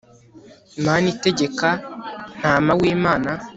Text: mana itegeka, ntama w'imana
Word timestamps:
mana 0.85 1.05
itegeka, 1.13 1.69
ntama 2.39 2.71
w'imana 2.79 3.29